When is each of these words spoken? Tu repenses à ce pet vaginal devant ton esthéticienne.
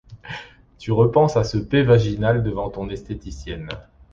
Tu 0.79 0.91
repenses 0.91 1.37
à 1.37 1.43
ce 1.43 1.59
pet 1.59 1.83
vaginal 1.83 2.41
devant 2.41 2.71
ton 2.71 2.89
esthéticienne. 2.89 3.69